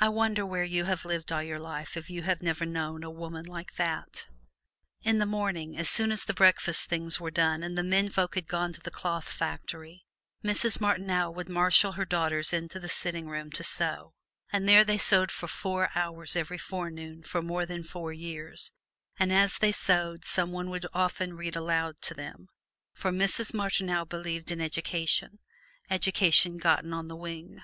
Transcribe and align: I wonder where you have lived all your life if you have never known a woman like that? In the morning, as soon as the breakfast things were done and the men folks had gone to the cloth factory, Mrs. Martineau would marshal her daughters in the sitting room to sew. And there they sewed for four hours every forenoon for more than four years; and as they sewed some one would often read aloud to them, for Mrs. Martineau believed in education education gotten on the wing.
I 0.00 0.08
wonder 0.08 0.44
where 0.44 0.64
you 0.64 0.86
have 0.86 1.04
lived 1.04 1.30
all 1.30 1.44
your 1.44 1.60
life 1.60 1.96
if 1.96 2.10
you 2.10 2.22
have 2.24 2.42
never 2.42 2.66
known 2.66 3.04
a 3.04 3.08
woman 3.10 3.44
like 3.46 3.76
that? 3.76 4.26
In 5.02 5.18
the 5.18 5.24
morning, 5.26 5.78
as 5.78 5.88
soon 5.88 6.10
as 6.10 6.24
the 6.24 6.34
breakfast 6.34 6.88
things 6.88 7.20
were 7.20 7.30
done 7.30 7.62
and 7.62 7.78
the 7.78 7.84
men 7.84 8.08
folks 8.08 8.34
had 8.34 8.48
gone 8.48 8.72
to 8.72 8.80
the 8.80 8.90
cloth 8.90 9.28
factory, 9.28 10.04
Mrs. 10.42 10.80
Martineau 10.80 11.30
would 11.30 11.48
marshal 11.48 11.92
her 11.92 12.04
daughters 12.04 12.52
in 12.52 12.66
the 12.66 12.88
sitting 12.88 13.28
room 13.28 13.52
to 13.52 13.62
sew. 13.62 14.12
And 14.52 14.68
there 14.68 14.82
they 14.82 14.98
sewed 14.98 15.30
for 15.30 15.46
four 15.46 15.90
hours 15.94 16.34
every 16.34 16.58
forenoon 16.58 17.22
for 17.22 17.40
more 17.40 17.64
than 17.64 17.84
four 17.84 18.12
years; 18.12 18.72
and 19.20 19.32
as 19.32 19.58
they 19.58 19.70
sewed 19.70 20.24
some 20.24 20.50
one 20.50 20.68
would 20.70 20.84
often 20.92 21.34
read 21.36 21.54
aloud 21.54 22.00
to 22.00 22.12
them, 22.14 22.48
for 22.92 23.12
Mrs. 23.12 23.54
Martineau 23.54 24.04
believed 24.04 24.50
in 24.50 24.60
education 24.60 25.38
education 25.88 26.56
gotten 26.58 26.92
on 26.92 27.06
the 27.06 27.14
wing. 27.14 27.62